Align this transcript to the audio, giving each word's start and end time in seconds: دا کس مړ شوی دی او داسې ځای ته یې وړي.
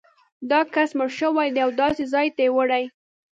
دا 0.49 0.59
کس 0.73 0.89
مړ 0.97 1.09
شوی 1.19 1.47
دی 1.55 1.61
او 1.65 1.71
داسې 1.81 2.03
ځای 2.13 2.27
ته 2.35 2.41
یې 2.45 2.49
وړي. 2.55 2.85